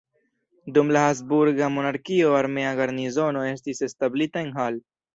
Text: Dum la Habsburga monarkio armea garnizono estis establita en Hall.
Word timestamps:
Dum 0.77 0.89
la 0.97 1.03
Habsburga 1.09 1.69
monarkio 1.77 2.33
armea 2.39 2.75
garnizono 2.83 3.47
estis 3.55 3.87
establita 3.93 4.47
en 4.47 4.55
Hall. 4.61 4.87